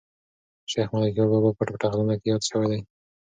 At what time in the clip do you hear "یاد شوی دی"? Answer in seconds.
2.31-2.79